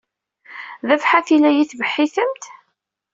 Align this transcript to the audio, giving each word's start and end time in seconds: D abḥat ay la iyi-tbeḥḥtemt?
D 0.87 0.89
abḥat 0.95 1.27
ay 1.33 1.37
la 1.41 1.49
iyi-tbeḥḥtemt? 1.51 2.43